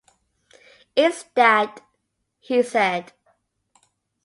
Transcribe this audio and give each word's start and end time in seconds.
"It's 0.95 1.25
that," 1.35 1.79
he 2.39 2.63
said. 2.63 3.13